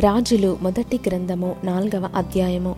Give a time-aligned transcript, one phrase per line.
[0.00, 2.74] రాజులు మొదటి గ్రంథము నాల్గవ అధ్యాయము.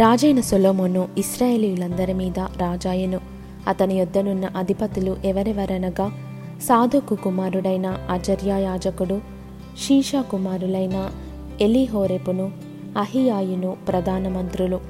[0.00, 3.20] రాజైన సొలోమోను ఇస్రాయేలీయులందరి మీద రాజాయెను.
[3.68, 6.12] అతని యొద్దనున్న అధిపతులు ఎవరెవరనగా
[6.62, 9.20] సాధుకు కుమారుడైన అజర్యా యాజకుడు
[9.78, 11.10] షీషా కుమారులైన
[11.60, 12.52] ఎలిహోరెపును
[12.98, 14.80] అహియాయును ప్రధాన మంత్రులు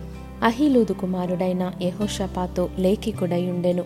[0.42, 3.84] అహిలూదు కుమారుడైన యహోషపాతో లేఖికుడై ఉండెను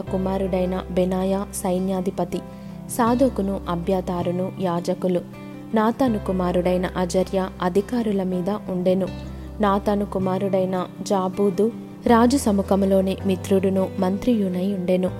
[0.00, 2.38] కుమారుడైన బెనాయా సైన్యాధిపతి
[2.90, 5.37] సాధుకును అభ్యతారును యాజకులు.
[5.74, 9.06] నాతాను కుమారుడైన అజర్య అధికారుల మీద ఉండెను.
[9.60, 11.72] నాతాను కుమారుడైన జాబూదు
[12.06, 15.10] రాజు సముఖములోని మిత్రుడును మంత్రియునై ఉండెను.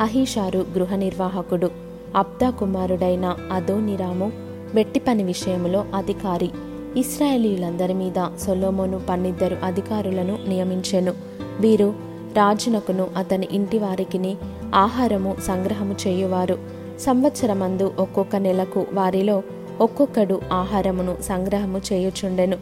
[0.00, 1.70] అహీషారు గృహ నిర్వాహకుడు.
[2.16, 4.32] అబ్దా కుమారుడైన అదోనిరాము
[4.74, 6.50] వెట్టి పని విషయంలో అధికారి.
[6.96, 11.12] ఇస్రాయేలీలందరి మీద సొలోమోను పన్నిద్దరు అధికారులను నియమించెను.
[11.60, 11.94] వీరు
[12.36, 14.36] రాజునకును అతని ఇంటి వారికిని
[14.74, 16.58] ఆహారము సంగ్రహము చేయువారు.
[17.00, 19.42] సంవత్సరమందు ఒక్కొక్క నెలకు వారిలో
[19.82, 22.56] ఒక్కొక్కడు ఆహారమును సంగ్రహము చేయుచుండెను.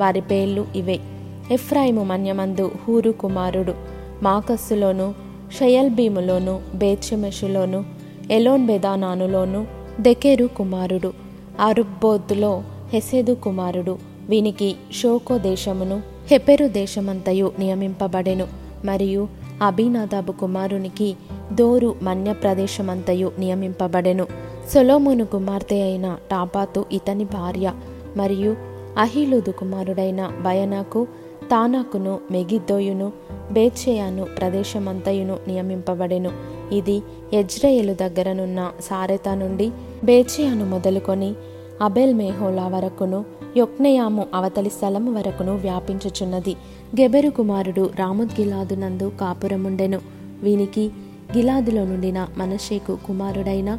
[0.00, 1.00] వారి పేర్లు ఇవే.
[1.50, 3.74] ఎఫ్రాయిము మన్యమందు హూరు కుమారుడు
[4.22, 5.14] మాకస్సులోను
[5.60, 7.84] షయల్బీములోను బేత్షెమెషులోను
[8.30, 9.66] ఎలోన్ బెదానానులోను
[10.00, 11.12] దెకెరు కుమారుడు
[11.60, 18.46] అరుబ్బోద్లో హెసెదు కుమారుడు వీనికి షోకో దేశమును హెపెరు దేశమంతయు నియమింపబడెను.
[18.84, 19.28] మరియు
[19.62, 21.16] అభినాదాబు కుమారునికి
[21.52, 24.26] దోరు మన్య ప్రదేశమంతయు నియమింపబడెను.
[24.74, 27.72] సొలోమోను కుమార్తె అయిన టాపాతు ఇతని భార్య
[28.16, 28.56] మరియు
[28.98, 31.06] అహిలుదు కుమారుడైన బయనాకు
[31.50, 33.12] తానాకును మెగిద్దోయును
[33.52, 36.30] బేత్షేయాను ప్రదేశమంతయును నియమింపబడెను.
[36.72, 37.02] ఇది
[37.34, 39.70] యజ్రయేలు దగ్గరనున్న సారెతా నుండి
[40.04, 41.34] బేత్షేయాను మొదలుకొని
[41.82, 43.24] అబెల్ మేహోలా వరకును
[43.56, 46.56] యొక్నయాము అవతలి స్థలము వరకును వ్యాపించుచున్నది.
[47.00, 50.00] గెబెరు కుమారుడు రాముద్గిలాదునందు కాపురముండెను.
[50.42, 50.90] వీనికి
[51.36, 53.78] గిలాదులో నుండిన మనషేకు కుమారుడైన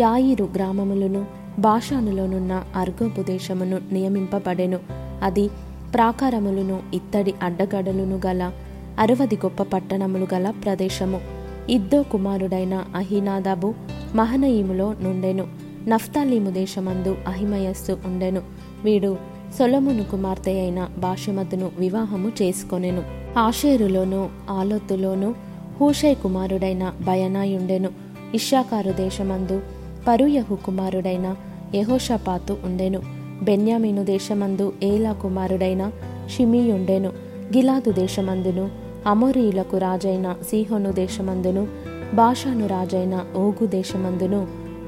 [0.00, 1.26] యాయిరు గ్రామములను
[1.58, 4.78] భాషానులోనున్న అర్గోపు దేశమును నియమింపబడెను.
[5.22, 5.48] అది
[5.94, 8.52] ప్రాకారములను ఇత్తడి అడ్డగడలును గల
[8.98, 11.20] అరవది గొప్ప పట్టణములు గల ప్రదేశము.
[11.70, 13.74] ఇద్దో కుమారుడైన అహినాదాబు
[14.14, 15.46] మహనయీములో నుండెను.
[15.88, 18.42] నఫ్తాలీము దేశమందు అహిమయస్సు ఉండెను.
[18.84, 19.16] వీడు
[19.58, 23.02] సొలమును కుమార్తె అయిన బాషమతును వివాహము చేసుకొనెను.
[23.38, 25.34] ఆషేరులోను ఆలోతులోను
[25.80, 27.88] హూషై కుమారుడైన బయనాయుండెను.
[28.34, 29.62] ఇషాకారు దేశమందు
[30.08, 31.36] పరుయహు కుమారుడైన
[31.74, 33.00] యహోషపాతు ఉండెను.
[33.42, 35.92] బెన్యామీను దేశమందు ఏలా కుమారుడైన
[36.28, 37.08] షిమీయుండెను.
[37.56, 38.70] గిలాదు దేశమందును
[39.06, 41.68] అమోరీయులకు రాజైన సీహోను దేశమందును
[42.14, 44.46] బాషాను రాజైన ఓగు దేశమందును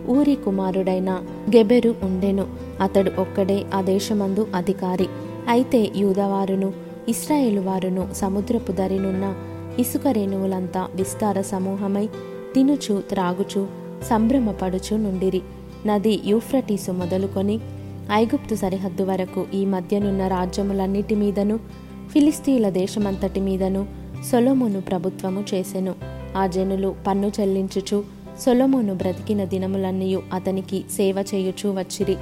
[0.09, 1.23] ఊరి కుమారుడైన
[1.57, 2.47] గెబెరు ఉండెను.
[2.81, 5.09] అతడు ఒక్కడే ఆ దేశమందు అధికారి.
[5.49, 6.73] అయితే యూదవారును
[7.09, 9.35] ఇస్రాయేలు వారును సముద్రపు దరినున్న
[9.79, 12.09] ఇసుక రేణువులంతా విస్తార సమూహమై
[12.55, 15.43] తినుచు త్రాగుచు సంభ్రమపడుచు నుండిరి.
[15.87, 17.61] నది యూఫ్రటీసు మొదలుకొని
[18.13, 21.57] ఐగుప్తు సరిహద్దు వరకు ఈ మధ్యనున్న రాజ్యములన్నిటి మీదను
[22.11, 23.87] ఫిలిస్తీన్ల దేశమంతటి మీదను
[24.33, 25.95] సొలోమోను ప్రభుత్వము చేసెను.
[26.37, 28.05] ఆ జనులు పన్ను చెల్లించుచు
[28.39, 32.17] సొలోమోను బ్రతికిన దినములన్నీయు అతనికి సేవ చేయుచూ వచ్చిరి.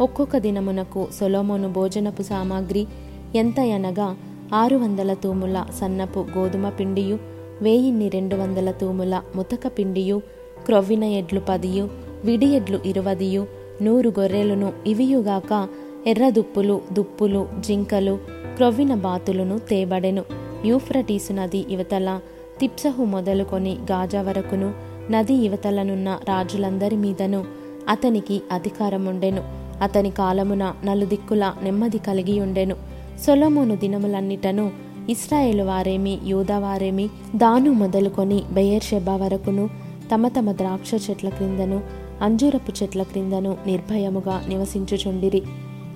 [0.00, 2.86] ఒక్కొక్క దినమునకు సొలోమోను భోజనపు సామాగ్రి
[3.34, 4.16] ఎంత అనగా
[4.54, 7.18] ఆరు వందల తూముల సన్నపు గోధుమ పిండియు
[7.62, 10.22] వేయిన్ని రెండు వందల తూముల ముతక పిండియు
[10.66, 11.88] క్రొవ్విన ఎడ్లు పదియు
[12.24, 13.46] విడి ఎడ్లు ఇరువదియు
[13.82, 15.68] నూరు గొర్రెలను ఇవియుగాక
[16.06, 18.18] ఎర్ర దుప్పులు దుప్పులు జింకలు
[18.54, 20.24] క్రొవ్విన బాతులను తేబడెను.
[20.64, 22.20] యూఫ్రటీసు నది యువతల
[22.60, 24.74] తిప్సహు మొదలుకొని గాజా వరకును
[25.10, 27.44] నది యువతలనున్న రాజులందరి మీదను
[27.88, 29.42] అతనికి అధికారముండెను.
[29.82, 32.74] అతని కాలమున నలుదిక్కుల నెమ్మది కలిగి ఉండెను
[33.26, 34.70] సొలమోను దినములన్నిటను
[35.10, 39.64] ఇస్రాయేలు వారేమి యూదావారేమి దాను మొదలుకొని బెయర్షెబా వరకును
[40.14, 41.80] తమ తమ ద్రాక్ష చెట్ల క్రిందను
[42.22, 45.42] అంజూరపు చెట్ల క్రిందను నిర్భయముగా నివసించుచుండిరి.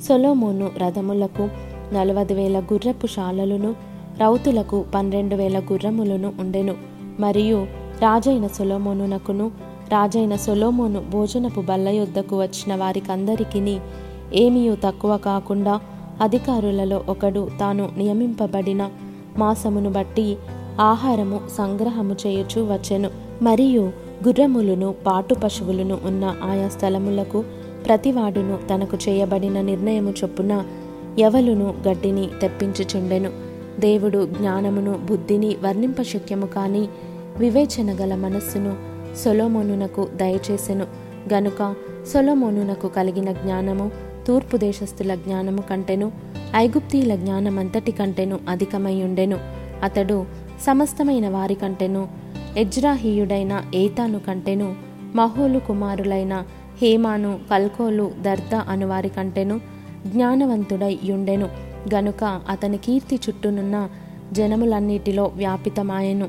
[0.09, 1.49] సొలోమోను రథములకు
[1.93, 3.75] నలవది వేల గుర్రపు శాలలను
[4.21, 6.75] రౌతులకు పన్నెండు వేల గుర్రములను ఉండెను.
[7.21, 7.67] మరియు
[8.03, 9.51] రాజైన సొలోమోనునకును
[9.93, 13.79] రాజైన సొలోమోను భోజనపు బల్ల యొద్దకు వచ్చిన వారికందరికీ
[14.35, 15.81] ఏమీయూ తక్కువ కాకుండా
[16.21, 18.91] అధికారులలో ఒకడు తాను నియమింపబడిన
[19.39, 20.37] మాసమును బట్టి
[20.81, 23.11] ఆహారము సంగ్రహము చేయుచూ వచ్చెను.
[23.43, 27.45] మరియు గుర్రములను పాటు పశువులను ఉన్న ఆయా స్థలములకు
[27.87, 30.65] ప్రతివాడును తనకు చేయబడిన నిర్ణయము చొప్పున
[31.19, 33.31] ఎవలును గడ్డిని తెప్పించుచుండెను.
[33.81, 36.89] దేవుడు జ్ఞానమును బుద్ధిని వర్ణింపశక్యము కాని
[37.39, 38.75] వివేచన గల మనస్సును
[39.17, 40.87] సొలోమోనునకు దయచేసెను.
[41.33, 41.75] గనుక
[42.15, 43.91] సొలోమోనునకు కలిగిన జ్ఞానము
[44.27, 46.13] తూర్పు దేశస్థుల జ్ఞానము కంటెను
[46.57, 49.39] ఐగుప్తీల జ్ఞానమంతటి కంటెను అధికమయ్యుండెను
[49.83, 50.25] అతడు
[50.61, 52.09] సమస్తమైన వారి కంటెను
[52.57, 54.75] ఎజ్రాహీయుడైన ఏతాను కంటెను
[55.15, 56.45] మహోలు కుమారులైన
[56.83, 59.61] హేమాను కల్కోలు దర్ద అనువారి కంటెను
[60.07, 61.49] జ్ఞానవంతుడై యుండెను.
[61.95, 63.89] గనుక అతని కీర్తి చుట్టూనున్న
[64.33, 66.29] జనములన్నిటిలో వ్యాపితమాయెను.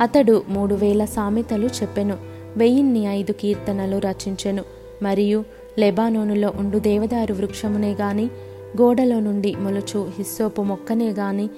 [0.00, 2.16] అతడు మూడు వేల సామెతలు చెప్పెను
[2.56, 4.62] వెయ్యిన్ని ఐదు కీర్తనలు రచించెను.
[5.02, 5.44] మరియు
[5.78, 8.24] లెబానోనులో ఉండు దేవదారు వృక్షమునే గాని
[8.80, 11.50] గోడలో నుండి మొలుచు హిస్సోపు మొక్కనే గాని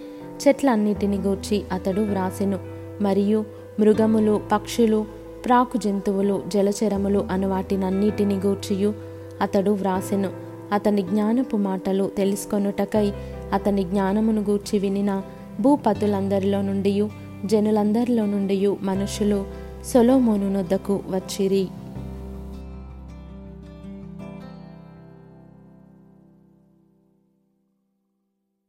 [0.48, 2.58] చెట్లన్నిటిని గూర్చి అతడు వ్రాసెను.
[3.00, 5.04] మరియు మృగములు పక్షులు
[5.44, 8.94] ప్రాకు జంతువులు జలచరములు అను వాటినన్నిటిని గూర్చియు
[9.40, 10.30] అతడు వ్రాసెను.
[10.72, 13.12] అతని జ్ఞానపు మాటలు తెలుసుకొనుటకై
[13.52, 15.22] అతని జ్ఞానమును గూర్చి వినిన
[15.60, 17.08] భూపతులందరిలో నుండి
[17.44, 19.44] జనులందరిలో నుండి మనుషులు
[19.84, 21.68] సొలోమోను నొద్దకు వచ్చిరి.